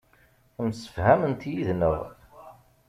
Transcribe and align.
Msefhament 0.67 1.41
yid-neɣ. 1.51 1.95